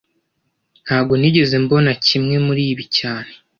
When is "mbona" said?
1.63-1.91